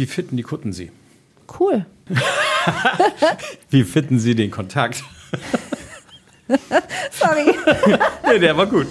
[0.00, 0.90] Wie fitten die Kutten Sie?
[1.58, 1.84] Cool.
[3.68, 5.04] Wie fitten Sie den Kontakt?
[7.10, 7.54] Sorry.
[8.26, 8.86] nee, der war gut.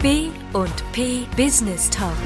[0.00, 2.16] B und P Business Talk.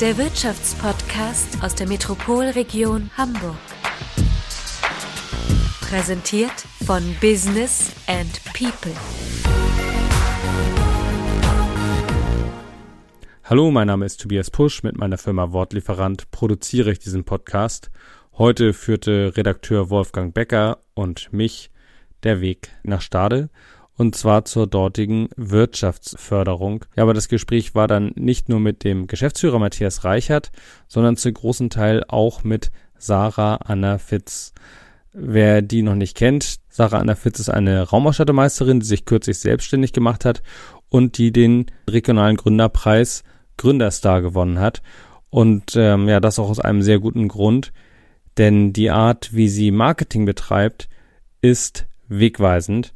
[0.00, 3.56] Der Wirtschaftspodcast aus der Metropolregion Hamburg.
[5.80, 8.94] Präsentiert von Business and People.
[13.46, 14.82] Hallo, mein Name ist Tobias Pusch.
[14.84, 17.90] Mit meiner Firma Wortlieferant produziere ich diesen Podcast.
[18.38, 21.70] Heute führte Redakteur Wolfgang Becker und mich
[22.22, 23.50] der Weg nach Stade
[23.98, 26.86] und zwar zur dortigen Wirtschaftsförderung.
[26.96, 30.50] Ja, aber das Gespräch war dann nicht nur mit dem Geschäftsführer Matthias Reichert,
[30.88, 34.54] sondern zu großen Teil auch mit Sarah Anna Fitz.
[35.12, 39.92] Wer die noch nicht kennt, Sarah Anna Fitz ist eine Raumausstattermeisterin, die sich kürzlich selbstständig
[39.92, 40.42] gemacht hat
[40.88, 43.22] und die den regionalen Gründerpreis
[43.56, 44.82] Gründerstar gewonnen hat.
[45.30, 47.72] Und ähm, ja, das auch aus einem sehr guten Grund,
[48.38, 50.88] denn die Art, wie sie Marketing betreibt,
[51.40, 52.94] ist wegweisend.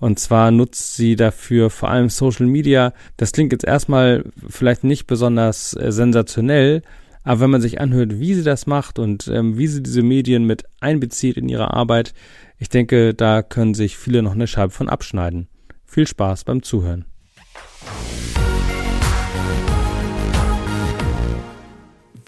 [0.00, 2.92] Und zwar nutzt sie dafür vor allem Social Media.
[3.16, 6.82] Das klingt jetzt erstmal vielleicht nicht besonders äh, sensationell,
[7.24, 10.44] aber wenn man sich anhört, wie sie das macht und ähm, wie sie diese Medien
[10.44, 12.14] mit einbezieht in ihre Arbeit,
[12.58, 15.48] ich denke, da können sich viele noch eine Scheibe von abschneiden.
[15.84, 17.04] Viel Spaß beim Zuhören.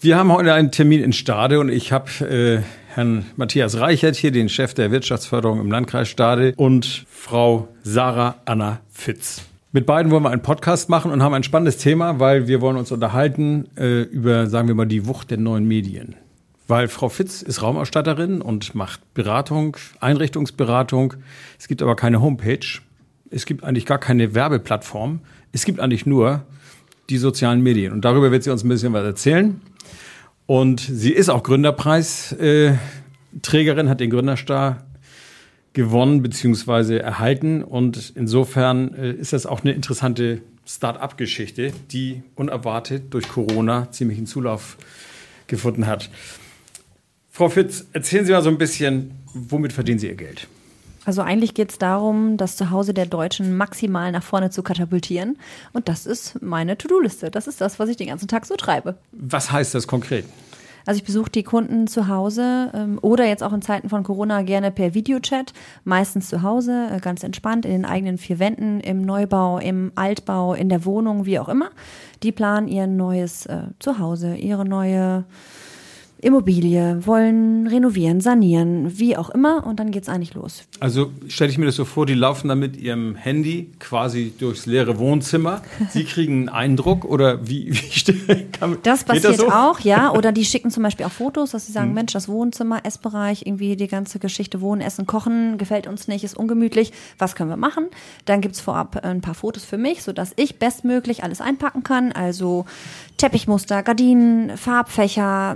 [0.03, 2.63] Wir haben heute einen Termin in Stade und ich habe äh,
[2.95, 8.79] Herrn Matthias Reichert hier, den Chef der Wirtschaftsförderung im Landkreis Stade und Frau Sarah Anna
[8.89, 9.43] Fitz.
[9.71, 12.77] Mit beiden wollen wir einen Podcast machen und haben ein spannendes Thema, weil wir wollen
[12.77, 16.15] uns unterhalten äh, über, sagen wir mal, die Wucht der neuen Medien.
[16.67, 21.13] Weil Frau Fitz ist Raumausstatterin und macht Beratung, Einrichtungsberatung.
[21.59, 22.79] Es gibt aber keine Homepage.
[23.29, 25.19] Es gibt eigentlich gar keine Werbeplattform.
[25.51, 26.43] Es gibt eigentlich nur
[27.11, 27.93] die sozialen Medien.
[27.93, 29.61] Und darüber wird sie uns ein bisschen was erzählen.
[30.47, 34.85] Und sie ist auch Gründerpreisträgerin, hat den Gründerstar
[35.73, 36.97] gewonnen bzw.
[36.97, 37.63] erhalten.
[37.63, 44.27] Und insofern äh, ist das auch eine interessante Start-up-Geschichte, die unerwartet durch Corona ziemlich einen
[44.27, 44.77] Zulauf
[45.47, 46.09] gefunden hat.
[47.29, 50.47] Frau Fitz, erzählen Sie mal so ein bisschen, womit verdienen Sie Ihr Geld?
[51.05, 55.37] Also eigentlich geht es darum, das Zuhause der Deutschen maximal nach vorne zu katapultieren.
[55.73, 57.31] Und das ist meine To-Do-Liste.
[57.31, 58.95] Das ist das, was ich den ganzen Tag so treibe.
[59.11, 60.25] Was heißt das konkret?
[60.85, 64.41] Also ich besuche die Kunden zu Hause ähm, oder jetzt auch in Zeiten von Corona
[64.41, 65.53] gerne per Videochat,
[65.83, 70.53] meistens zu Hause, äh, ganz entspannt, in den eigenen vier Wänden, im Neubau, im Altbau,
[70.53, 71.69] in der Wohnung, wie auch immer.
[72.23, 75.25] Die planen ihr neues äh, Zuhause, ihre neue
[76.21, 80.63] Immobilie, wollen renovieren, sanieren, wie auch immer und dann geht's eigentlich los.
[80.79, 84.65] Also stelle ich mir das so vor, die laufen dann mit ihrem Handy quasi durchs
[84.65, 85.61] leere Wohnzimmer.
[85.89, 89.49] Sie kriegen einen Eindruck oder wie, wie kann, Das passiert das so?
[89.49, 90.11] auch, ja.
[90.11, 91.95] Oder die schicken zum Beispiel auch Fotos, dass sie sagen, hm.
[91.95, 96.37] Mensch, das Wohnzimmer, Essbereich, irgendwie die ganze Geschichte Wohnen, Essen, Kochen gefällt uns nicht, ist
[96.37, 96.91] ungemütlich.
[97.17, 97.87] Was können wir machen?
[98.25, 102.11] Dann gibt's vorab ein paar Fotos für mich, sodass ich bestmöglich alles einpacken kann.
[102.11, 102.65] Also
[103.17, 105.55] Teppichmuster, Gardinen, Farbfächer,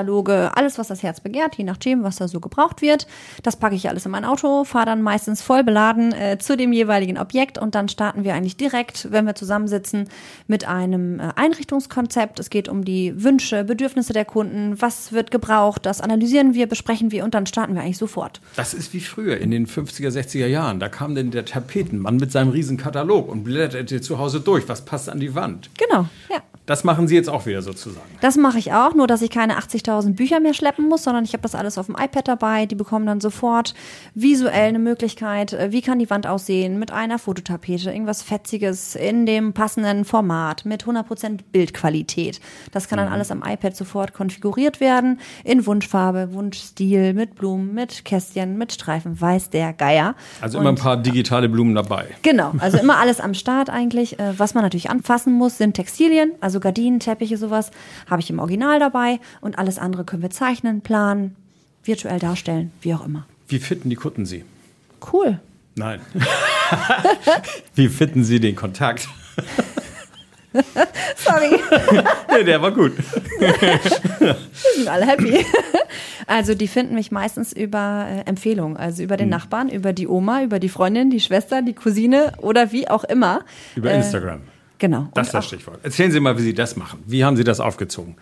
[0.00, 3.06] Möbelkataloge, alles, was das Herz begehrt, je nachdem, was da so gebraucht wird.
[3.42, 6.72] Das packe ich alles in mein Auto, fahre dann meistens voll beladen äh, zu dem
[6.72, 10.08] jeweiligen Objekt und dann starten wir eigentlich direkt, wenn wir zusammensitzen,
[10.46, 12.40] mit einem äh, Einrichtungskonzept.
[12.40, 17.12] Es geht um die Wünsche, Bedürfnisse der Kunden, was wird gebraucht, das analysieren wir, besprechen
[17.12, 18.40] wir und dann starten wir eigentlich sofort.
[18.56, 20.80] Das ist wie früher in den 50er, 60er Jahren.
[20.80, 24.84] Da kam denn der Tapetenmann mit seinem riesen Katalog und blätterte zu Hause durch, was
[24.84, 25.70] passt an die Wand.
[25.78, 26.42] Genau, ja.
[26.70, 28.06] Das machen Sie jetzt auch wieder sozusagen.
[28.20, 31.32] Das mache ich auch, nur dass ich keine 80.000 Bücher mehr schleppen muss, sondern ich
[31.32, 32.66] habe das alles auf dem iPad dabei.
[32.66, 33.74] Die bekommen dann sofort
[34.14, 39.26] visuell eine Möglichkeit, äh, wie kann die Wand aussehen mit einer Fototapete, irgendwas Fetziges in
[39.26, 42.40] dem passenden Format mit 100% Bildqualität.
[42.70, 43.14] Das kann dann mhm.
[43.14, 49.20] alles am iPad sofort konfiguriert werden in Wunschfarbe, Wunschstil, mit Blumen, mit Kästchen, mit Streifen,
[49.20, 50.14] weiß der Geier.
[50.40, 52.06] Also immer ein paar digitale Blumen dabei.
[52.22, 54.20] Genau, also immer alles am Start eigentlich.
[54.20, 57.70] Äh, was man natürlich anfassen muss, sind Textilien, also Gardinen, Teppiche, sowas,
[58.08, 61.36] habe ich im Original dabei und alles andere können wir zeichnen, planen,
[61.84, 63.26] virtuell darstellen, wie auch immer.
[63.48, 64.44] Wie fitten die Kunden Sie?
[65.12, 65.40] Cool.
[65.74, 66.00] Nein.
[67.74, 69.08] wie fitten Sie den Kontakt?
[71.16, 71.50] Sorry.
[72.32, 72.92] nee, der war gut.
[73.38, 74.36] Wir
[74.74, 75.44] sind alle happy.
[76.26, 79.30] Also die finden mich meistens über äh, Empfehlungen, also über den hm.
[79.30, 83.44] Nachbarn, über die Oma, über die Freundin, die Schwester, die Cousine oder wie auch immer.
[83.74, 84.42] Über äh, Instagram.
[84.80, 85.08] Genau.
[85.14, 85.78] Das ist das Stichwort.
[85.84, 87.00] Erzählen Sie mal, wie Sie das machen.
[87.06, 88.16] Wie haben Sie das aufgezogen?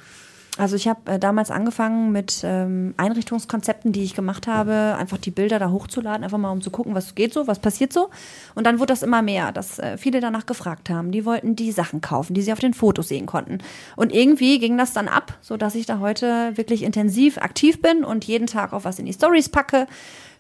[0.59, 5.31] Also ich habe äh, damals angefangen mit ähm, Einrichtungskonzepten, die ich gemacht habe, einfach die
[5.31, 8.11] Bilder da hochzuladen, einfach mal um zu gucken, was geht so, was passiert so.
[8.57, 11.13] Und dann wurde das immer mehr, dass äh, viele danach gefragt haben.
[11.13, 13.59] Die wollten die Sachen kaufen, die sie auf den Fotos sehen konnten.
[13.95, 18.03] Und irgendwie ging das dann ab, so dass ich da heute wirklich intensiv aktiv bin
[18.03, 19.87] und jeden Tag auch was in die Stories packe,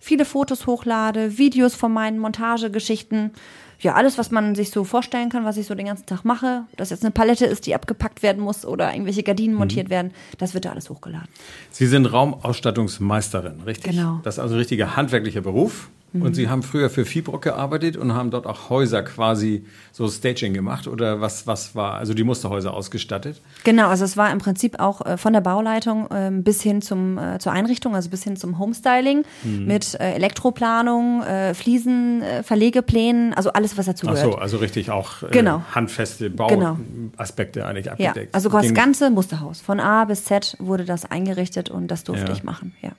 [0.00, 3.30] viele Fotos hochlade, Videos von meinen Montagegeschichten
[3.80, 6.64] ja, alles, was man sich so vorstellen kann, was ich so den ganzen Tag mache,
[6.72, 9.60] ob das jetzt eine Palette ist, die abgepackt werden muss oder irgendwelche Gardinen mhm.
[9.60, 11.28] montiert werden, das wird da alles hochgeladen.
[11.70, 13.92] Sie sind Raumausstattungsmeisterin, richtig?
[13.92, 14.20] Genau.
[14.24, 15.90] Das ist also ein richtiger handwerklicher Beruf.
[16.14, 20.54] Und Sie haben früher für Fibrock gearbeitet und haben dort auch Häuser quasi so Staging
[20.54, 23.42] gemacht oder was, was war, also die Musterhäuser ausgestattet?
[23.64, 27.18] Genau, also es war im Prinzip auch äh, von der Bauleitung äh, bis hin zum,
[27.18, 29.66] äh, zur Einrichtung, also bis hin zum Homestyling mhm.
[29.66, 31.22] mit äh, Elektroplanung,
[31.54, 34.24] Fliesen, Verlegeplänen, also alles, was dazu gehört.
[34.24, 35.62] Ach so, also richtig auch genau.
[35.72, 37.70] handfeste Bauaspekte genau.
[37.70, 38.16] eigentlich abgedeckt.
[38.16, 42.26] Ja, also das ganze Musterhaus, von A bis Z wurde das eingerichtet und das durfte
[42.26, 42.32] Ja.
[42.32, 42.90] ich machen, ja.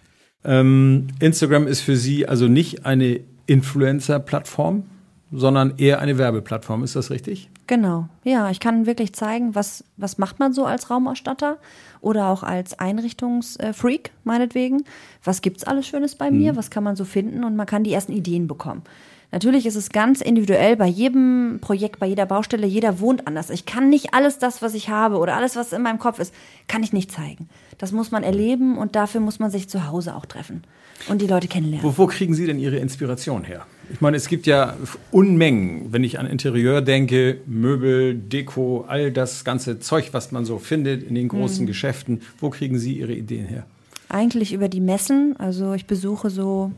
[0.43, 4.83] Ähm, Instagram ist für Sie also nicht eine Influencer-Plattform,
[5.31, 6.83] sondern eher eine Werbeplattform.
[6.83, 7.49] Ist das richtig?
[7.67, 11.59] Genau, ja, ich kann wirklich zeigen, was, was macht man so als Raumausstatter
[12.01, 14.85] oder auch als Einrichtungsfreak, meinetwegen.
[15.23, 17.93] Was gibt's alles Schönes bei mir, was kann man so finden und man kann die
[17.93, 18.81] ersten Ideen bekommen.
[19.31, 23.51] Natürlich ist es ganz individuell bei jedem Projekt, bei jeder Baustelle, jeder wohnt anders.
[23.51, 26.33] Ich kann nicht alles das, was ich habe oder alles, was in meinem Kopf ist,
[26.67, 27.47] kann ich nicht zeigen.
[27.77, 30.63] Das muss man erleben und dafür muss man sich zu Hause auch treffen
[31.07, 31.87] und die Leute kennenlernen.
[31.87, 33.65] Wo, wo kriegen Sie denn Ihre Inspiration her?
[33.91, 34.75] Ich meine, es gibt ja
[35.11, 40.57] Unmengen, wenn ich an Interieur denke, Möbel, Deko, all das ganze Zeug, was man so
[40.57, 42.21] findet in den großen Geschäften.
[42.39, 43.65] Wo kriegen Sie Ihre Ideen her?
[44.09, 45.35] Eigentlich über die Messen.
[45.37, 46.71] Also ich besuche so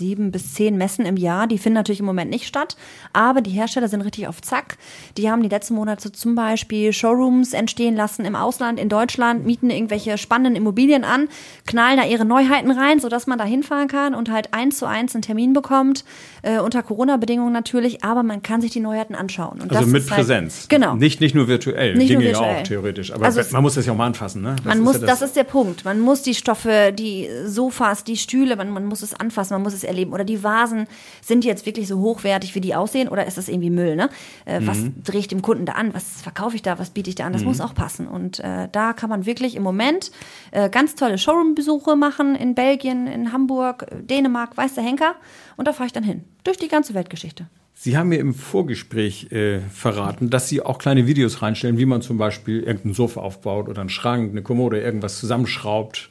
[0.00, 1.46] sieben bis zehn Messen im Jahr.
[1.46, 2.76] Die finden natürlich im Moment nicht statt,
[3.12, 4.76] aber die Hersteller sind richtig auf Zack.
[5.16, 9.70] Die haben die letzten Monate zum Beispiel Showrooms entstehen lassen im Ausland, in Deutschland, mieten
[9.70, 11.28] irgendwelche spannenden Immobilien an,
[11.66, 15.14] knallen da ihre Neuheiten rein, sodass man da hinfahren kann und halt eins zu eins
[15.14, 16.04] einen Termin bekommt,
[16.42, 19.60] äh, unter Corona-Bedingungen natürlich, aber man kann sich die Neuheiten anschauen.
[19.60, 20.66] Und Also das mit halt- Präsenz.
[20.68, 20.94] Genau.
[20.96, 23.12] Nicht, nicht nur virtuell, Nicht nur ginge ja auch theoretisch.
[23.12, 24.56] Aber Also man muss das ja auch mal anfassen, ne?
[24.56, 25.84] Das Man ist muss, ja das ist der Punkt.
[25.84, 29.74] Man muss die Stoffe, die Sofas, die Stühle, man, man muss es anfassen, man muss
[29.74, 30.12] es erleben.
[30.12, 30.86] Oder die Vasen,
[31.20, 33.08] sind jetzt wirklich so hochwertig, wie die aussehen?
[33.08, 33.96] Oder ist das irgendwie Müll?
[33.96, 34.08] Ne?
[34.46, 34.94] Äh, Was Mhm.
[35.04, 35.92] drehe ich dem Kunden da an?
[35.92, 36.78] Was verkaufe ich da?
[36.78, 37.32] Was biete ich da an?
[37.32, 38.06] Das muss auch passen.
[38.08, 40.10] Und äh, da kann man wirklich im Moment
[40.52, 45.14] äh, ganz tolle Showroom-Besuche machen in Belgien, in Hamburg, äh, Dänemark, weiß der Henker.
[45.56, 46.24] Und da fahre ich dann hin.
[46.44, 47.46] Durch die ganze Weltgeschichte.
[47.74, 52.02] Sie haben mir im Vorgespräch äh, verraten, dass Sie auch kleine Videos reinstellen, wie man
[52.02, 56.10] zum Beispiel irgendein Sofa aufbaut oder einen Schrank, eine Kommode, irgendwas zusammenschraubt.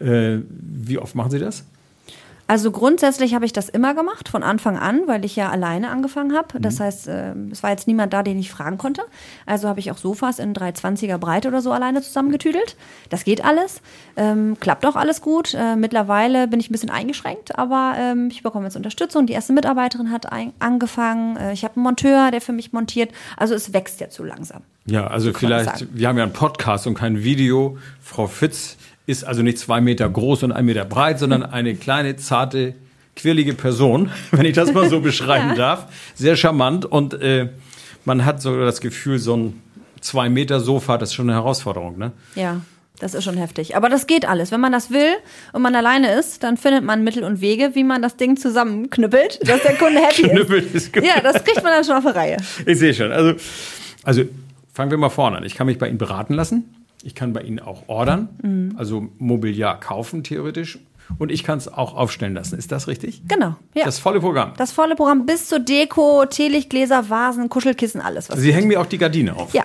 [0.00, 1.64] Äh, wie oft machen Sie das?
[2.48, 6.34] Also grundsätzlich habe ich das immer gemacht, von Anfang an, weil ich ja alleine angefangen
[6.34, 6.56] habe.
[6.56, 6.62] Mhm.
[6.62, 9.02] Das heißt, äh, es war jetzt niemand da, den ich fragen konnte.
[9.44, 12.76] Also habe ich auch Sofas in 320er Breite oder so alleine zusammengetüdelt.
[13.10, 13.82] Das geht alles.
[14.16, 15.52] Ähm, klappt auch alles gut.
[15.52, 19.26] Äh, mittlerweile bin ich ein bisschen eingeschränkt, aber ähm, ich bekomme jetzt Unterstützung.
[19.26, 21.36] Die erste Mitarbeiterin hat ein, angefangen.
[21.36, 23.12] Äh, ich habe einen Monteur, der für mich montiert.
[23.36, 24.62] Also es wächst jetzt so langsam.
[24.86, 27.76] Ja, also vielleicht, wir haben ja einen Podcast und kein Video.
[28.00, 28.78] Frau Fitz
[29.08, 32.74] ist also nicht zwei Meter groß und ein Meter breit, sondern eine kleine, zarte,
[33.16, 35.86] quirlige Person, wenn ich das mal so beschreiben darf.
[36.14, 37.48] Sehr charmant und äh,
[38.04, 39.62] man hat so das Gefühl, so ein
[40.02, 42.12] zwei Meter Sofa, das ist schon eine Herausforderung, ne?
[42.34, 42.60] Ja,
[43.00, 43.76] das ist schon heftig.
[43.76, 44.52] Aber das geht alles.
[44.52, 45.14] Wenn man das will
[45.54, 49.48] und man alleine ist, dann findet man Mittel und Wege, wie man das Ding zusammenknüppelt,
[49.48, 50.74] dass der Kunde happy Knüppelt ist.
[50.74, 51.04] ist gut.
[51.04, 52.36] Ja, das kriegt man dann schon auf die Reihe.
[52.66, 53.10] Ich sehe schon.
[53.10, 53.34] Also,
[54.04, 54.22] also
[54.74, 55.44] fangen wir mal vorne an.
[55.44, 56.74] Ich kann mich bei Ihnen beraten lassen.
[57.02, 58.74] Ich kann bei Ihnen auch ordern, Mhm.
[58.76, 60.78] also Mobiliar kaufen theoretisch.
[61.18, 62.58] Und ich kann es auch aufstellen lassen.
[62.58, 63.22] Ist das richtig?
[63.26, 63.84] Genau, ja.
[63.86, 64.52] Das volle Programm.
[64.58, 68.28] Das volle Programm bis zur Deko, Teelichtgläser, Vasen, Kuschelkissen, alles.
[68.28, 69.54] Was Sie hängen mir auch die Gardine auf.
[69.54, 69.64] ja.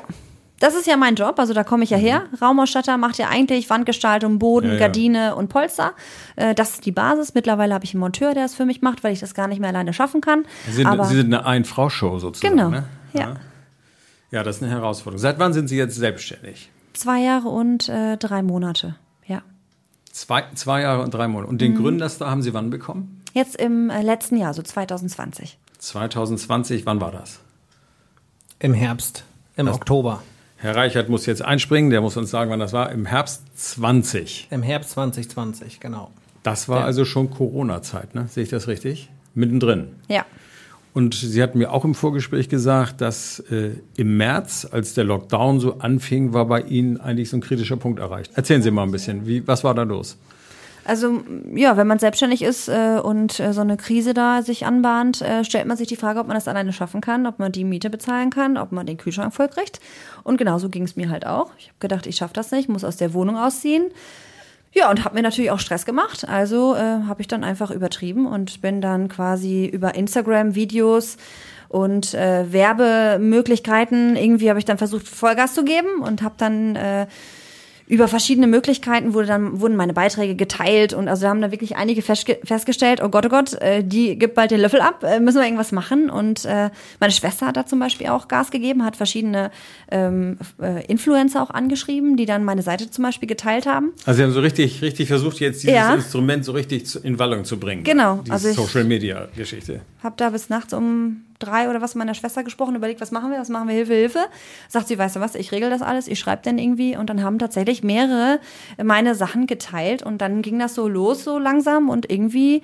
[0.60, 2.24] Das ist ja mein Job, also da komme ich ja her.
[2.42, 4.74] Raumausstatter macht ja eigentlich Wandgestaltung, Boden, Mhm.
[4.76, 4.86] Ja, ja.
[4.86, 5.92] Gardine und Polster.
[6.38, 7.34] Äh, Das ist die Basis.
[7.34, 9.60] Mittlerweile habe ich einen Monteur, der es für mich macht, weil ich das gar nicht
[9.60, 10.46] mehr alleine schaffen kann.
[10.68, 12.56] Sie sind, Aber Sie sind eine Ein-Frau-Show sozusagen.
[12.56, 12.86] Genau, Ne?
[13.12, 13.36] ja.
[14.32, 15.20] Ja, das ist eine Herausforderung.
[15.20, 16.70] Seit wann sind Sie jetzt selbstständig?
[16.94, 18.96] Zwei Jahre und äh, drei Monate.
[19.28, 19.42] Ja.
[20.12, 21.50] Zwei, zwei Jahre und drei Monate.
[21.50, 21.60] Und Mhm.
[21.60, 23.22] den Gründerstar haben Sie wann bekommen?
[23.34, 25.58] Jetzt im äh, letzten Jahr, so 2020.
[25.80, 27.40] 2020, wann war das?
[28.60, 29.24] Im Herbst,
[29.58, 30.22] im Oktober.
[30.58, 32.90] Herr Reichert muss jetzt einspringen, der muss uns sagen, wann das war.
[32.92, 34.48] Im Herbst 20.
[34.50, 36.12] Im Herbst 2020, genau.
[36.44, 36.86] Das war Ja.
[36.86, 38.28] also schon Corona-Zeit, ne?
[38.30, 39.10] Sehe ich das richtig?
[39.34, 39.96] Mittendrin.
[40.08, 40.26] Ja.
[40.94, 45.60] Und Sie hatten mir auch im Vorgespräch gesagt, dass äh, im März, als der Lockdown
[45.60, 48.32] so anfing, war bei Ihnen eigentlich so ein kritischer Punkt erreicht.
[48.36, 50.18] Erzählen Sie mal ein bisschen, wie, was war da los?
[50.86, 51.24] Also
[51.56, 55.44] ja, wenn man selbstständig ist äh, und äh, so eine Krise da sich anbahnt, äh,
[55.46, 57.90] stellt man sich die Frage, ob man das alleine schaffen kann, ob man die Miete
[57.90, 59.80] bezahlen kann, ob man den Kühlschrank voll kriegt.
[60.24, 61.52] Und genauso ging es mir halt auch.
[61.58, 63.86] Ich habe gedacht, ich schaffe das nicht, muss aus der Wohnung ausziehen.
[64.74, 66.28] Ja, und habe mir natürlich auch Stress gemacht.
[66.28, 71.18] Also äh, habe ich dann einfach übertrieben und bin dann quasi über Instagram Videos
[71.70, 77.08] und äh, Werbemöglichkeiten irgendwie habe ich dann versucht Vollgas zu geben und habe dann äh,
[77.88, 81.76] über verschiedene Möglichkeiten wurde dann, wurden meine Beiträge geteilt und also wir haben da wirklich
[81.76, 85.20] einige festge festgestellt, oh Gott, oh Gott, äh, die gibt bald den Löffel ab, äh,
[85.20, 86.10] müssen wir irgendwas machen.
[86.10, 89.52] Und äh, meine Schwester hat da zum Beispiel auch Gas gegeben, hat verschiedene
[89.92, 93.92] ähm, äh, Influencer auch angeschrieben, die dann meine Seite zum Beispiel geteilt haben.
[94.06, 95.94] Also Sie haben so richtig, richtig versucht, jetzt dieses Ja.
[95.94, 97.84] Instrument so richtig in Wallung zu bringen.
[97.84, 99.82] Genau, Diese also ich- Social Media Geschichte.
[100.02, 103.32] Hab da bis nachts um drei oder was mit meiner Schwester gesprochen, überlegt, was machen
[103.32, 104.26] wir, was machen wir, Hilfe, Hilfe.
[104.70, 107.24] Sagt sie, weißt du was, ich regel das alles, ich schreibe dann irgendwie und dann
[107.24, 108.40] haben tatsächlich mehrere
[108.82, 112.62] meine Sachen geteilt und dann ging das so los so langsam und irgendwie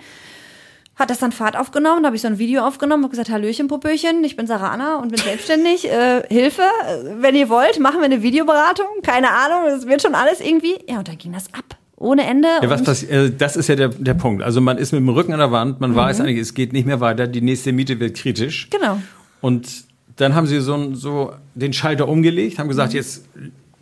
[0.99, 3.69] hat das dann Fahrt aufgenommen, da habe ich so ein Video aufgenommen, habe gesagt, Hallöchen,
[3.69, 7.99] Popöchen, ich bin Sarah Anna und bin selbstständig, äh, Hilfe, äh, wenn ihr wollt, machen
[7.99, 10.77] wir eine Videoberatung, keine Ahnung, das wird schon alles irgendwie.
[10.89, 11.78] Ja, und dann ging das ab.
[11.99, 12.47] Ohne Ende.
[12.61, 14.41] Ja, was passiert, äh, das ist ja der, der Punkt.
[14.41, 15.95] Also man ist mit dem Rücken an der Wand, man Mhm.
[15.95, 18.69] weiß eigentlich, es geht nicht mehr weiter, die nächste Miete wird kritisch.
[18.69, 19.01] Genau.
[19.41, 19.67] Und
[20.15, 22.69] dann haben sie so, so den Schalter umgelegt, haben Mhm.
[22.69, 23.25] gesagt, jetzt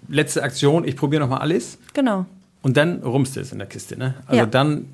[0.10, 1.78] letzte Aktion, ich probiere noch mal alles.
[1.94, 2.26] Genau.
[2.64, 3.98] Und dann rumste es in der Kiste.
[3.98, 4.16] Ne?
[4.26, 4.46] Also Ja.
[4.46, 4.86] dann,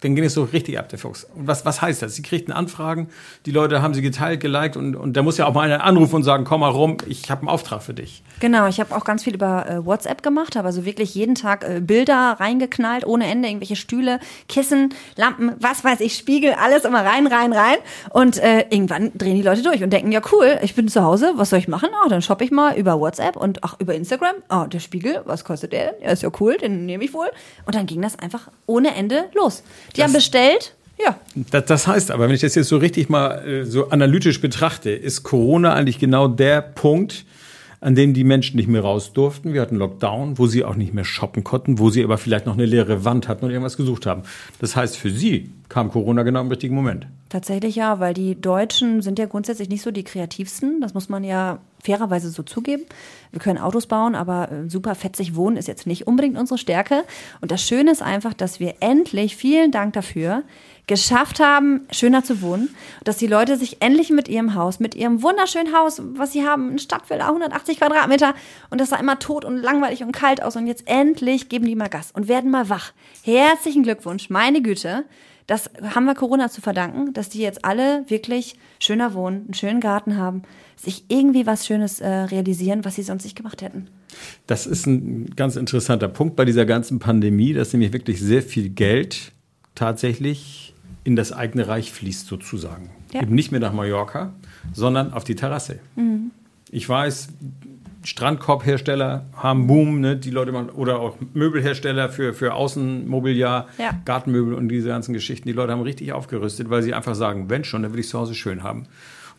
[0.00, 1.24] dann ging es so richtig ab, der Fuchs.
[1.24, 2.14] Und was, was heißt das?
[2.14, 3.08] Sie kriegten Anfragen,
[3.46, 6.16] die Leute haben sie geteilt, geliked und, und da muss ja auch mal einer anrufen
[6.16, 8.22] und sagen, komm mal rum, ich habe einen Auftrag für dich.
[8.40, 11.68] Genau, ich habe auch ganz viel über äh, WhatsApp gemacht, habe also wirklich jeden Tag
[11.68, 17.04] äh, Bilder reingeknallt, ohne Ende, irgendwelche Stühle, Kissen, Lampen, was weiß ich, Spiegel, alles immer
[17.04, 17.76] rein, rein, rein.
[18.10, 21.32] Und äh, irgendwann drehen die Leute durch und denken, ja cool, ich bin zu Hause,
[21.36, 21.90] was soll ich machen?
[22.04, 24.36] Oh, dann shoppe ich mal über WhatsApp und auch über Instagram.
[24.48, 26.02] Oh, der Spiegel, was kostet der denn?
[26.02, 27.28] Ja, ist ja cool, den nehme ich wohl.
[27.66, 29.62] Und dann ging das einfach ohne Ende los.
[29.96, 31.18] Die haben bestellt, ja,
[31.50, 34.90] Das, das heißt aber, wenn ich das jetzt so richtig mal äh, so analytisch betrachte,
[34.90, 37.24] ist Corona eigentlich genau der Punkt,
[37.80, 39.54] an dem die Menschen nicht mehr raus durften.
[39.54, 42.54] Wir hatten Lockdown, wo sie auch nicht mehr shoppen konnten, wo sie aber vielleicht noch
[42.54, 44.22] eine leere Wand hatten und irgendwas gesucht haben.
[44.60, 47.06] Das heißt, für sie kam Corona genau im richtigen Moment.
[47.30, 50.80] Tatsächlich ja, weil die Deutschen sind ja grundsätzlich nicht so die kreativsten.
[50.80, 52.82] Das muss man ja fairerweise so zugeben.
[53.30, 57.04] Wir können Autos bauen, aber äh, super fetzig wohnen ist jetzt nicht unbedingt unsere Stärke.
[57.40, 60.42] Und das Schöne ist einfach, dass wir endlich, vielen Dank dafür,
[60.86, 62.74] geschafft haben, schöner zu wohnen.
[63.04, 66.70] Dass die Leute sich endlich mit ihrem Haus, mit ihrem wunderschönen Haus, was sie haben,
[66.70, 68.34] eine Stadtvilla, 180 Quadratmeter,
[68.70, 70.56] und das sah immer tot und langweilig und kalt aus.
[70.56, 72.92] Und jetzt endlich geben die mal Gas und werden mal wach.
[73.22, 75.04] Herzlichen Glückwunsch, meine Güte.
[75.46, 79.80] Das haben wir Corona zu verdanken, dass die jetzt alle wirklich schöner wohnen, einen schönen
[79.80, 80.42] Garten haben,
[80.76, 83.88] sich irgendwie was Schönes äh, realisieren, was sie sonst nicht gemacht hätten.
[84.46, 88.68] Das ist ein ganz interessanter Punkt bei dieser ganzen Pandemie, dass nämlich wirklich sehr viel
[88.68, 89.32] Geld
[89.74, 90.74] tatsächlich
[91.04, 92.90] in das eigene Reich fließt, sozusagen.
[93.12, 93.22] Ja.
[93.22, 94.32] Eben nicht mehr nach Mallorca,
[94.72, 95.80] sondern auf die Terrasse.
[96.70, 97.28] Ich weiß,
[98.04, 100.16] Strandkorbhersteller haben Boom, ne?
[100.16, 104.00] die Leute machen, oder auch Möbelhersteller für, für Außenmobiliar, Ja.
[104.04, 105.48] Gartenmöbel und diese ganzen Geschichten.
[105.48, 108.18] Die Leute haben richtig aufgerüstet, weil sie einfach sagen, wenn schon, dann will ich zu
[108.18, 108.86] Hause schön haben.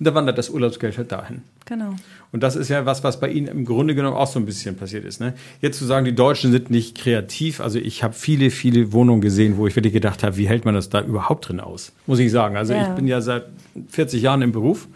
[0.01, 1.43] Und da wandert das Urlaubsgeld halt dahin.
[1.65, 1.93] Genau.
[2.31, 4.75] Und das ist ja was, was bei Ihnen im Grunde genommen auch so ein bisschen
[4.75, 5.21] passiert ist.
[5.21, 5.35] Ne?
[5.61, 7.61] Jetzt zu sagen, die Deutschen sind nicht kreativ.
[7.61, 10.73] Also ich habe viele, viele Wohnungen gesehen, wo ich wirklich gedacht habe, wie hält man
[10.73, 11.91] das da überhaupt drin aus?
[12.07, 12.57] Muss ich sagen.
[12.57, 12.81] Also Ja.
[12.81, 13.43] ich bin ja seit
[13.89, 14.87] 40 Jahren im Beruf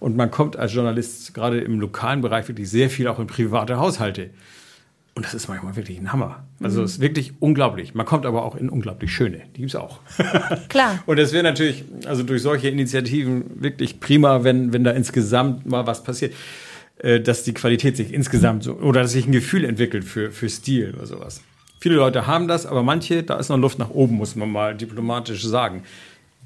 [0.00, 3.76] und man kommt als Journalist gerade im lokalen Bereich wirklich sehr viel auch in private
[3.76, 4.30] Haushalte.
[5.16, 6.44] Und das ist manchmal wirklich ein Hammer.
[6.60, 7.94] Also es ist wirklich unglaublich.
[7.94, 9.42] Man kommt aber auch in unglaublich schöne.
[9.54, 10.00] Die gibt's auch.
[10.68, 11.04] Klar.
[11.06, 15.86] Und es wäre natürlich, also durch solche Initiativen wirklich prima, wenn, wenn da insgesamt mal
[15.86, 16.34] was passiert,
[16.98, 20.48] äh, dass die Qualität sich insgesamt so, oder dass sich ein Gefühl entwickelt für, für
[20.48, 21.42] Stil oder sowas.
[21.78, 24.74] Viele Leute haben das, aber manche, da ist noch Luft nach oben, muss man mal
[24.74, 25.84] diplomatisch sagen.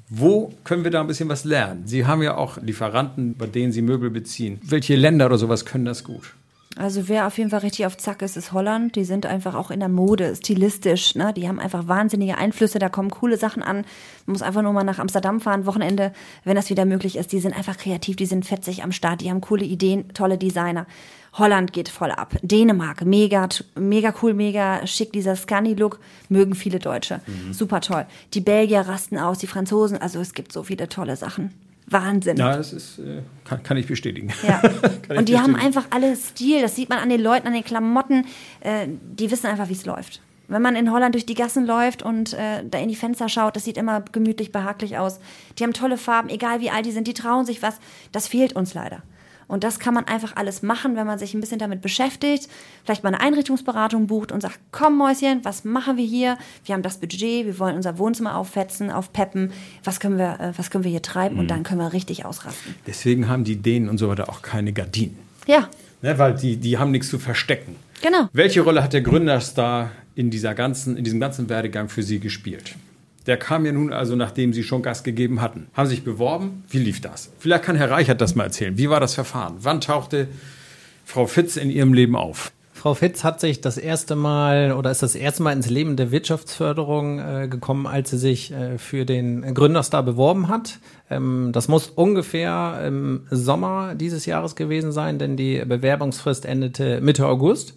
[0.09, 1.83] Wo können wir da ein bisschen was lernen?
[1.85, 4.59] Sie haben ja auch Lieferanten, bei denen Sie Möbel beziehen.
[4.63, 6.33] Welche Länder oder sowas können das gut?
[6.79, 8.95] Also wer auf jeden Fall richtig auf Zack ist, ist Holland.
[8.95, 11.13] Die sind einfach auch in der Mode, stilistisch.
[11.13, 11.33] Ne?
[11.33, 13.83] Die haben einfach wahnsinnige Einflüsse, da kommen coole Sachen an.
[14.25, 16.13] Man muss einfach nur mal nach Amsterdam fahren, Wochenende,
[16.45, 17.33] wenn das wieder möglich ist.
[17.33, 20.87] Die sind einfach kreativ, die sind fetzig am Start, die haben coole Ideen, tolle Designer.
[21.33, 22.37] Holland geht voll ab.
[22.43, 27.19] Dänemark, mega, mega cool, mega schick, dieser Scunny-Look, mögen viele Deutsche.
[27.51, 28.05] Super toll.
[28.33, 31.53] Die Belgier rasten aus, die Franzosen, also es gibt so viele tolle Sachen.
[31.91, 32.37] Wahnsinn.
[32.37, 34.31] Ja, das ist, äh, kann, kann ich bestätigen.
[34.47, 34.59] Ja.
[34.61, 35.77] Kann ich Und die haben bestätigen.
[35.77, 36.61] einfach alle Stil.
[36.61, 38.25] Das sieht man an den Leuten, an den Klamotten.
[38.61, 40.21] Äh, die wissen einfach, wie es läuft.
[40.47, 43.55] Wenn man in Holland durch die Gassen läuft und äh, da in die Fenster schaut,
[43.55, 45.19] das sieht immer gemütlich, behaglich aus.
[45.57, 47.79] Die haben tolle Farben, egal wie alt die sind, die trauen sich was.
[48.11, 49.03] Das fehlt uns leider.
[49.49, 52.47] Und das kann man einfach alles machen, wenn man sich ein bisschen damit beschäftigt,
[52.85, 56.37] vielleicht mal eine Einrichtungsberatung bucht und sagt, komm Mäuschen, was machen wir hier?
[56.63, 59.51] Wir haben das Budget, wir wollen unser Wohnzimmer auffetzen, aufpeppen.
[59.83, 61.35] Was können wir, äh, was können wir hier treiben?
[61.35, 61.41] Mhm.
[61.41, 62.75] Und dann können wir richtig ausrasten.
[62.87, 65.17] Deswegen haben die Dänen und so weiter auch keine Gardinen.
[65.45, 65.67] Ja,
[66.01, 67.75] Ne, weil die, die haben nichts zu verstecken.
[68.01, 68.29] genau.
[68.31, 72.75] Welche Rolle hat der Gründerstar in, dieser ganzen, in diesem ganzen Werdegang für Sie gespielt?
[73.29, 75.67] Der kam ja nun also, nachdem Sie schon Gas gegeben hatten.
[75.75, 76.63] Haben sich beworben?
[76.67, 77.29] Wie lief das?
[77.37, 78.75] Vielleicht kann Herr Reichert das mal erzählen.
[78.79, 79.57] Wie war das Verfahren?
[79.59, 80.27] Wann tauchte
[81.05, 82.51] Frau Fitz in Ihrem Leben auf?
[82.73, 86.09] Frau Fitz hat sich das erste Mal oder ist das erste Mal ins Leben der
[86.09, 90.79] Wirtschaftsförderung äh, gekommen, als sie sich äh, für den Gründerstar beworben hat.
[91.11, 97.27] Ähm, das muss ungefähr im Sommer dieses Jahres gewesen sein, denn die Bewerbungsfrist endete Mitte
[97.27, 97.75] August.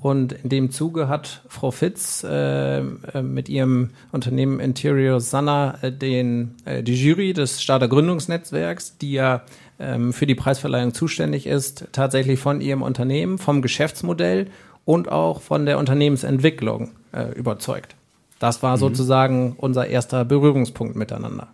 [0.00, 5.92] Und in dem Zuge hat Frau Fitz äh, äh, mit ihrem Unternehmen Interior Sanna äh,
[5.92, 9.42] den, äh, die Jury des Starter Gründungsnetzwerks, die ja
[9.78, 14.48] ähm, für die Preisverleihung zuständig ist, tatsächlich von ihrem Unternehmen, vom Geschäftsmodell
[14.84, 17.94] und auch von der Unternehmensentwicklung äh, überzeugt.
[18.38, 21.48] Das war sozusagen unser erster Berührungspunkt miteinander.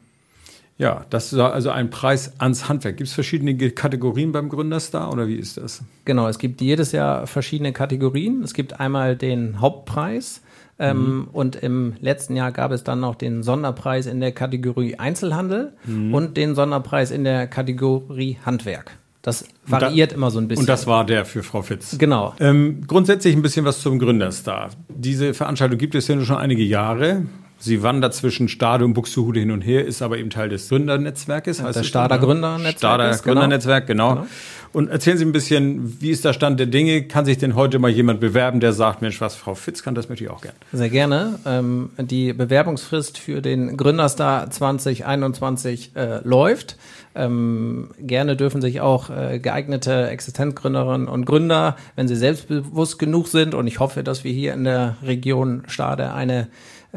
[0.79, 2.97] Ja, das war also ein Preis ans Handwerk.
[2.97, 5.83] Gibt es verschiedene Kategorien beim Gründerstar oder wie ist das?
[6.05, 8.43] Genau, es gibt jedes Jahr verschiedene Kategorien.
[8.45, 10.41] Es gibt einmal den Hauptpreis
[10.79, 15.73] ähm, und im letzten Jahr gab es dann noch den Sonderpreis in der Kategorie Einzelhandel
[16.13, 18.93] und den Sonderpreis in der Kategorie Handwerk.
[19.23, 20.63] Das variiert immer so ein bisschen.
[20.63, 21.99] Und das war der für Frau Fitz.
[21.99, 22.35] genau.
[22.39, 24.71] Ähm, grundsätzlich ein bisschen was zum Gründerstar.
[24.89, 27.27] Diese Veranstaltung gibt es ja schon einige Jahre.
[27.61, 31.61] Sie wandert zwischen Stade und Buxtehude hin und her, ist aber eben Teil des Gründernetzwerkes.
[31.61, 32.23] heißt das Stader ne?
[32.23, 33.41] Gründernetzwerk Stader ist, genau.
[33.41, 34.15] Gründernetzwerk, genau.
[34.15, 34.27] Genau.
[34.73, 37.03] Und erzählen Sie ein bisschen, wie ist der Stand der Dinge?
[37.05, 40.09] Kann sich denn heute mal jemand bewerben, der sagt, Mensch, was Frau Fitz kann, das
[40.09, 40.55] möchte ich auch gern.
[40.73, 41.39] Sehr gerne.
[41.47, 46.77] Ähm, die Bewerbungsfrist für den Gründerstar 2021 äh, läuft.
[47.15, 53.55] Ähm, gerne dürfen sich auch äh, geeignete Existenzgründerinnen und Gründer, wenn sie selbstbewusst genug sind,
[53.55, 56.49] und ich hoffe, dass wir hier in der Region Stade eine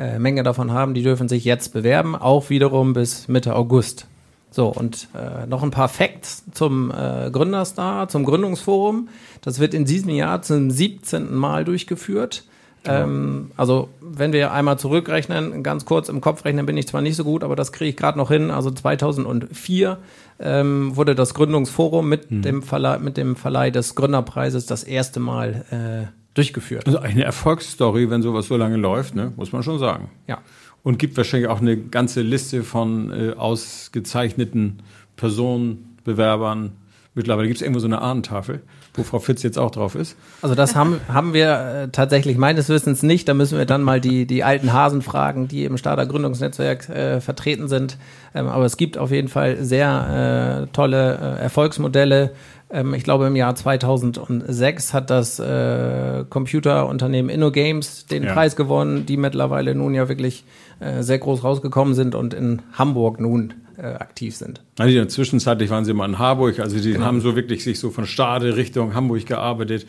[0.02, 4.08] äh, Menge davon haben, die dürfen sich jetzt bewerben, auch wiederum bis Mitte August.
[4.50, 9.10] So, und äh, noch ein paar Facts zum äh, Gründerstar, zum Gründungsforum.
[9.42, 11.34] Das wird in diesem Jahr zum 17.
[11.34, 12.44] Mal durchgeführt.
[12.84, 17.16] Ähm, also, wenn wir einmal zurückrechnen, ganz kurz im Kopf rechnen bin ich zwar nicht
[17.16, 18.50] so gut, aber das kriege ich gerade noch hin.
[18.50, 20.00] Also 2004
[20.40, 26.10] ähm, wurde das Gründungsforum mit, dem Verleih, mit dem Verleih des Gründerpreises das erste Mal
[26.10, 26.88] äh, durchgeführt.
[26.88, 29.34] Also eine Erfolgsstory, wenn sowas so lange läuft, ne?
[29.36, 30.10] muss man schon sagen.
[30.28, 30.40] Ja.
[30.84, 34.82] Und gibt wahrscheinlich auch eine ganze Liste von äh, ausgezeichneten
[35.16, 36.72] Personen, Bewerbern.
[37.14, 38.62] Mittlerweile gibt es irgendwo so eine Ahnentafel,
[38.94, 40.16] wo Frau Fitz jetzt auch drauf ist.
[40.42, 43.28] Also das haben, haben wir äh, tatsächlich meines Wissens nicht.
[43.28, 47.20] Da müssen wir dann mal die, die alten Hasen fragen, die im Starter Gründungsnetzwerk äh,
[47.20, 47.98] vertreten sind.
[48.34, 52.32] Ähm, aber es gibt auf jeden Fall sehr äh, tolle äh, Erfolgsmodelle.
[52.72, 58.34] Ähm, ich glaube, im Jahr 2006 hat das äh, Computerunternehmen InnoGames den Ja.
[58.34, 60.44] Preis gewonnen, die mittlerweile nun ja wirklich
[60.80, 64.62] äh, sehr groß rausgekommen sind und in Hamburg nun äh, aktiv sind.
[64.78, 67.90] Also ja, zwischenzeitlich waren sie mal in Harburg, also die haben so wirklich sich so
[67.90, 69.86] von Stade Richtung Hamburg gearbeitet.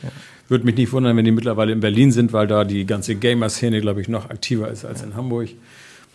[0.49, 3.81] Würde mich nicht wundern, wenn die mittlerweile in Berlin sind, weil da die ganze Gamer-Szene,
[3.81, 5.49] glaube ich, noch aktiver ist als in Hamburg.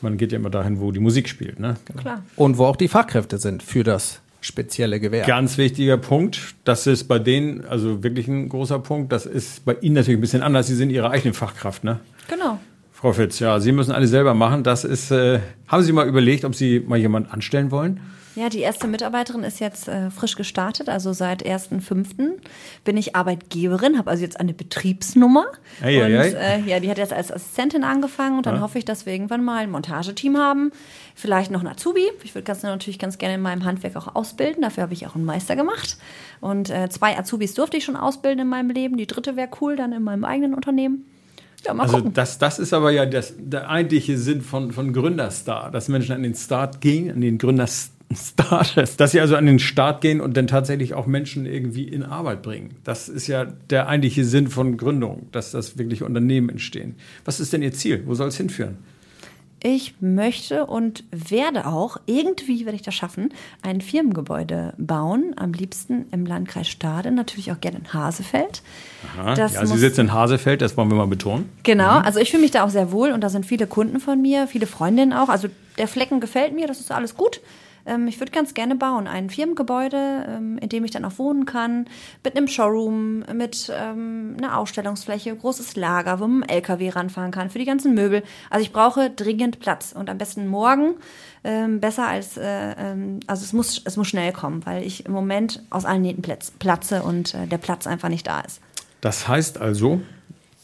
[0.02, 1.60] Man geht ja immer dahin, wo die Musik spielt.
[1.60, 1.76] Ne?
[2.00, 2.22] Klar.
[2.36, 5.28] Und wo auch die Fachkräfte sind für das spezielle Gewerbe.
[5.28, 6.56] Ganz wichtiger Punkt.
[6.64, 9.12] Das ist bei denen, also wirklich ein großer Punkt.
[9.12, 10.68] Das ist bei Ihnen natürlich ein bisschen anders.
[10.68, 12.00] Sie sind Ihre eigene Fachkraft, ne?
[12.30, 12.60] Genau.
[12.92, 14.64] Frau Fitz, ja, Sie müssen alles selber machen.
[14.64, 18.00] Das ist, äh, haben Sie mal überlegt, ob Sie mal jemanden anstellen wollen?
[18.38, 22.34] Ja, die erste Mitarbeiterin ist jetzt äh, frisch gestartet, also seit 1.5.
[22.84, 25.46] bin ich Arbeitgeberin, habe also jetzt eine Betriebsnummer.
[25.82, 26.12] Ei, und.
[26.12, 29.44] Äh, ja, die hat jetzt als Assistentin angefangen und dann hoffe ich, dass wir irgendwann
[29.44, 30.72] mal ein Montageteam haben.
[31.16, 32.08] Vielleicht noch ein Azubi.
[32.24, 34.62] Ich würde ganz natürlich ganz gerne in meinem Handwerk auch ausbilden.
[34.62, 35.98] Dafür habe ich auch einen Meister gemacht.
[36.40, 38.98] Und äh, zwei Azubis durfte ich schon ausbilden in meinem Leben.
[38.98, 41.06] Die dritte wäre cool, dann in meinem eigenen Unternehmen.
[41.66, 42.14] Ja, mal Also gucken.
[42.14, 46.22] das, das ist aber ja das, der eigentliche Sinn von, von Gründerstar, dass Menschen an
[46.22, 47.40] den Start gehen, an den
[48.10, 52.04] Gründerstart, dass sie also an den Start gehen und dann tatsächlich auch Menschen irgendwie in
[52.04, 52.76] Arbeit bringen.
[52.84, 56.96] Das ist ja der eigentliche Sinn von Gründung, dass das wirklich Unternehmen entstehen.
[57.26, 58.04] Was ist denn Ihr Ziel?
[58.06, 58.78] Wo soll es hinführen?
[59.64, 65.34] Ich möchte und werde auch, irgendwie werde ich das schaffen, ein Firmengebäude bauen.
[65.36, 68.62] Am liebsten im Landkreis Stade, natürlich auch gerne in Hasefeld.
[69.36, 71.50] Das ja, Sie sitzen in Hasefeld, das wollen wir mal betonen.
[71.64, 74.22] Genau, also ich fühle mich da auch sehr wohl und da sind viele Kunden von
[74.22, 75.30] mir, viele Freundinnen auch.
[75.30, 75.48] Also
[75.80, 77.42] der Flecken gefällt mir, das ist alles gut.
[77.88, 79.08] Ähm, ich würde ganz gerne bauen.
[79.08, 81.86] Ein Firmengebäude, ähm, in dem ich dann auch wohnen kann,
[82.24, 87.50] mit einem Showroom, mit ähm, einer Ausstellungsfläche, großes Lager, wo man einen LKW ranfahren kann
[87.50, 88.24] für die ganzen Möbel.
[88.50, 90.96] Also ich brauche dringend Platz und am besten morgen.
[91.44, 92.44] Ähm, besser als, äh,
[92.78, 96.22] ähm, also es muss, es muss schnell kommen, weil ich im Moment aus allen Nähten
[96.22, 98.60] platz, platze und äh, der Platz einfach nicht da ist.
[99.02, 100.02] Das heißt also,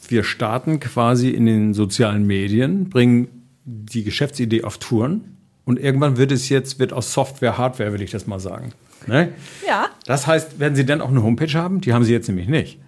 [0.08, 5.34] wir starten quasi in den sozialen Medien, bringen die Geschäftsidee auf Touren
[5.65, 8.73] und irgendwann wird es jetzt, wird aus Software Hardware, will ich das mal sagen.
[9.08, 9.34] Ne?
[9.67, 9.88] Ja.
[10.06, 11.82] Das heißt, werden Sie dann auch eine Homepage haben?
[11.82, 12.80] Die haben Sie jetzt nämlich nicht.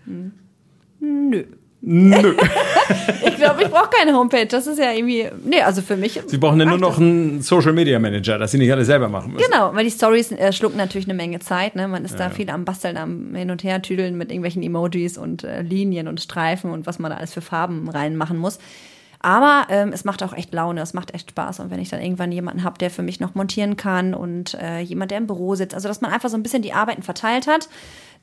[0.99, 1.43] Nö.
[1.81, 2.35] Nö.
[3.25, 4.45] Ich glaube, ich brauche keine Homepage.
[4.45, 5.27] Das ist ja irgendwie.
[5.43, 6.19] Nee, also für mich.
[6.25, 9.33] Sie brauchen ja nur noch einen Social Media Manager, dass Sie nicht alles selber machen
[9.33, 9.45] müssen.
[9.51, 11.75] Genau, weil die Stories äh, schlucken natürlich eine Menge Zeit.
[11.75, 11.87] Ne?
[11.87, 15.61] Man ist da viel am Basteln, am Hin- und Her-Tüdeln mit irgendwelchen Emojis und äh,
[15.61, 18.59] Linien und Streifen und was man da alles für Farben reinmachen muss.
[19.25, 21.59] Aber ähm, es macht auch echt Laune, es macht echt Spaß.
[21.59, 24.81] Und wenn ich dann irgendwann jemanden habe, der für mich noch montieren kann und äh,
[24.81, 27.47] jemand, der im Büro sitzt, also dass man einfach so ein bisschen die Arbeiten verteilt
[27.47, 27.67] hat,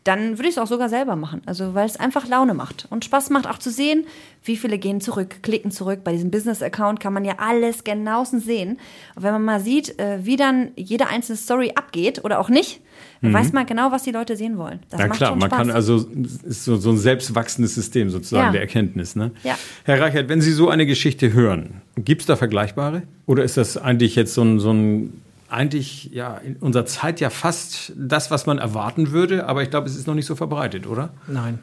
[0.04, 1.42] dann würde ich es auch sogar selber machen.
[1.44, 4.06] Also weil es einfach Laune macht und Spaß macht auch zu sehen,
[4.44, 6.04] wie viele gehen zurück, klicken zurück.
[6.04, 8.78] Bei diesem Business-Account kann man ja alles genauestens sehen.
[9.16, 12.80] Und wenn man mal sieht, äh, wie dann jede einzelne Story abgeht oder auch nicht,
[13.22, 14.80] dann weiß man genau, was die Leute sehen wollen.
[14.90, 18.10] Das Ja macht klar, schon man kann also, es ist so, so ein selbstwachsendes System
[18.10, 18.52] sozusagen Ja.
[18.52, 19.16] der Erkenntnis.
[19.16, 19.30] Ne?
[19.44, 19.56] Ja.
[19.84, 23.02] Herr Reichert, wenn Sie so eine Geschichte hören, gibt es da Vergleichbare?
[23.26, 27.28] Oder ist das eigentlich jetzt so ein, so ein eigentlich ja in unserer Zeit ja
[27.30, 30.86] fast das, was man erwarten würde, aber ich glaube, es ist noch nicht so verbreitet,
[30.86, 31.10] oder?
[31.28, 31.58] Nein.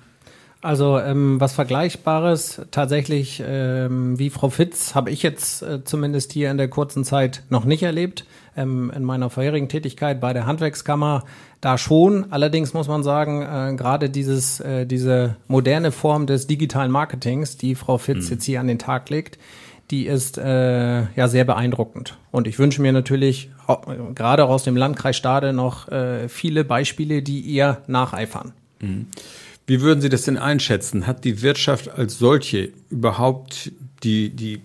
[0.61, 6.51] Also ähm, was Vergleichbares tatsächlich ähm, wie Frau Fitz habe ich jetzt äh, zumindest hier
[6.51, 8.25] in der kurzen Zeit noch nicht erlebt.
[8.57, 11.23] Ähm, in meiner vorherigen Tätigkeit bei der Handwerkskammer
[11.61, 12.31] da schon.
[12.31, 17.75] Allerdings muss man sagen, äh, gerade dieses äh, diese moderne Form des digitalen Marketings, die
[17.75, 19.39] Frau Fitz jetzt hier an den Tag legt,
[19.91, 22.17] die ist äh, ja sehr beeindruckend.
[22.31, 23.49] Und ich wünsche mir natürlich
[24.13, 28.51] gerade auch aus dem Landkreis Stade noch äh, viele Beispiele, die ihr nacheifern.
[29.69, 31.05] Wie würden Sie das denn einschätzen?
[31.05, 33.71] Hat die Wirtschaft als solche überhaupt
[34.03, 34.61] die, die,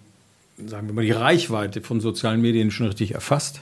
[0.57, 3.61] sagen wir mal, die Reichweite von sozialen Medien schon richtig erfasst?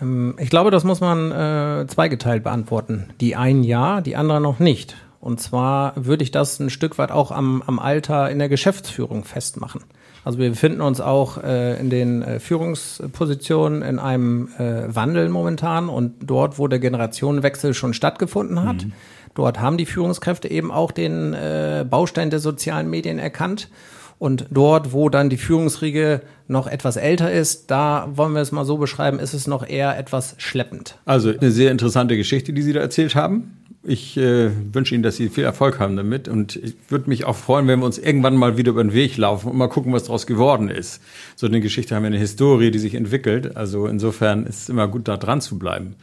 [0.00, 3.06] Ähm, Ich glaube, das muss man äh, zweigeteilt beantworten.
[3.20, 4.94] Die einen ja, die anderen noch nicht.
[5.20, 9.24] Und zwar würde ich das ein Stück weit auch am, am Alter in der Geschäftsführung
[9.24, 9.80] festmachen.
[10.24, 15.88] Also wir befinden uns auch äh, in den äh, Führungspositionen in einem äh, Wandel momentan
[15.88, 18.86] und dort, wo der Generationenwechsel schon stattgefunden hat,
[19.38, 23.68] dort haben die Führungskräfte eben auch den äh, Baustein der sozialen Medien erkannt.
[24.18, 28.64] Und dort, wo dann die Führungsriege noch etwas älter ist, da wollen wir es mal
[28.64, 30.98] so beschreiben, ist es noch eher etwas schleppend.
[31.04, 33.54] Also eine sehr interessante Geschichte, die Sie da erzählt haben.
[33.84, 37.36] Ich äh, wünsche Ihnen, dass Sie viel Erfolg haben damit und ich würde mich auch
[37.36, 40.02] freuen, wenn wir uns irgendwann mal wieder über den Weg laufen und mal gucken, was
[40.02, 41.00] daraus geworden ist.
[41.36, 43.56] So eine Geschichte haben wir eine Historie, die sich entwickelt.
[43.56, 45.94] Also insofern ist es immer gut, da dran zu bleiben.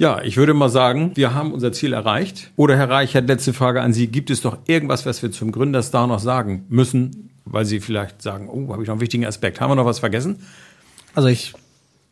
[0.00, 2.52] Ja, ich würde mal sagen, wir haben unser Ziel erreicht.
[2.56, 4.06] Oder Herr Reichert, letzte Frage an Sie.
[4.06, 8.48] Gibt es doch irgendwas, was wir zum Gründerstar noch sagen müssen, weil Sie vielleicht sagen,
[8.48, 9.60] oh, habe ich noch einen wichtigen Aspekt.
[9.60, 10.38] Haben wir noch was vergessen?
[11.14, 11.52] Also ich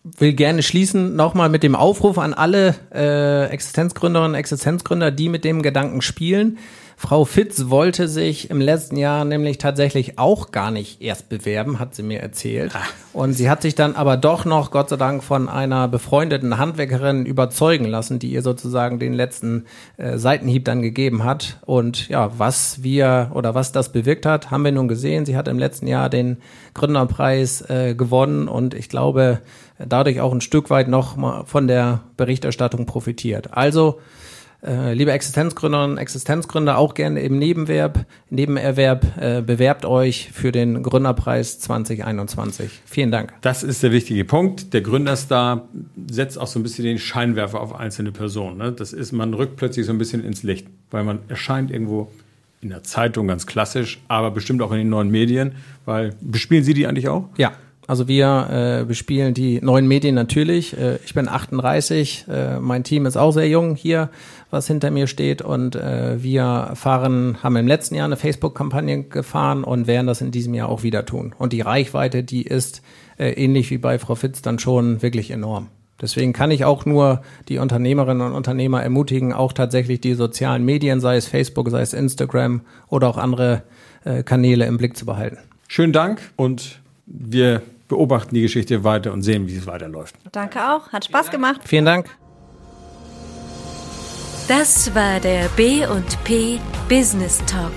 [0.04, 5.44] will gerne schließen nochmal mit dem Aufruf an alle äh, Existenzgründerinnen und Existenzgründer, die mit
[5.44, 6.58] dem Gedanken spielen.
[7.00, 11.94] Frau Fitz wollte sich im letzten Jahr nämlich tatsächlich auch gar nicht erst bewerben, hat
[11.94, 12.72] sie mir erzählt.
[13.12, 17.24] Und sie hat sich dann aber doch noch, Gott sei Dank, von einer befreundeten Handwerkerin
[17.24, 21.58] überzeugen lassen, die ihr sozusagen den letzten äh, Seitenhieb dann gegeben hat.
[21.64, 25.24] Und ja, was wir oder was das bewirkt hat, haben wir nun gesehen.
[25.24, 26.38] Sie hat im letzten Jahr den
[26.74, 29.38] Gründerpreis äh, gewonnen und ich glaube,
[29.78, 33.50] dadurch auch ein Stück weit noch mal von der Berichterstattung profitiert.
[33.52, 34.00] Also,
[34.66, 40.82] äh, liebe Existenzgründerinnen und Existenzgründer, auch gerne im Nebenverb, Nebenerwerb, äh, bewerbt euch für den
[40.82, 42.70] Gründerpreis 2021.
[42.84, 43.34] Vielen Dank.
[43.40, 44.74] Das ist der wichtige Punkt.
[44.74, 45.68] Der Gründerstar
[46.10, 48.58] setzt auch so ein bisschen den Scheinwerfer auf einzelne Personen.
[48.58, 48.72] Ne?
[48.72, 52.10] Das ist, man rückt plötzlich so ein bisschen ins Licht, weil man erscheint irgendwo
[52.60, 55.52] in der Zeitung ganz klassisch, aber bestimmt auch in den neuen Medien,
[55.84, 57.28] weil bespielen Sie die eigentlich auch?
[57.36, 57.52] Ja,
[57.88, 60.76] also wir äh, bespielen die neuen Medien natürlich.
[60.76, 64.10] Äh, ich bin 38, äh, mein Team ist auch sehr jung hier,
[64.50, 69.64] was hinter mir steht und äh, wir fahren, haben im letzten Jahr eine Facebook-Kampagne gefahren
[69.64, 71.34] und werden das in diesem Jahr auch wieder tun.
[71.38, 72.82] Und die Reichweite, die ist
[73.18, 75.68] äh, ähnlich wie bei Frau Fitz dann schon wirklich enorm.
[76.00, 81.00] Deswegen kann ich auch nur die Unternehmerinnen und Unternehmer ermutigen, auch tatsächlich die sozialen Medien,
[81.00, 83.62] sei es Facebook, sei es Instagram oder auch andere
[84.04, 85.38] äh, Kanäle im Blick zu behalten.
[85.66, 90.14] Schönen Dank und wir beobachten die Geschichte weiter und sehen, wie es weiterläuft.
[90.32, 91.62] Danke auch, hat Spaß gemacht.
[91.64, 92.08] Vielen Dank.
[94.48, 96.58] Das war der B&P
[96.88, 97.70] Business Talk.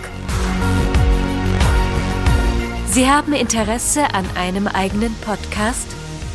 [2.88, 5.90] Sie haben Interesse an einem eigenen Podcast?